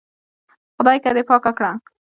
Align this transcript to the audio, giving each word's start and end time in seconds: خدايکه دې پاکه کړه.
خدايکه 0.75 1.09
دې 1.15 1.23
پاکه 1.29 1.51
کړه. 1.57 1.71